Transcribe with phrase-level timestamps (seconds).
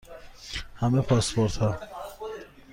[0.75, 1.79] همه پاسپورت ها